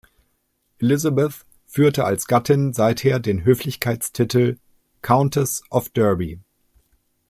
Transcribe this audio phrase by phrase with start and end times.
[0.79, 4.57] Elizabeth führte als Gattin seither den Höflichkeitstitel
[5.03, 6.39] "Countess of Derby".